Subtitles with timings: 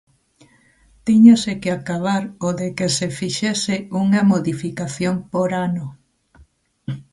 [1.05, 5.85] Tíñase que acabar o de que se fixese unha modificación por ano.